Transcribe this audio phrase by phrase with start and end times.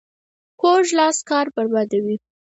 [0.61, 2.15] کوږ لاس کار بربادوي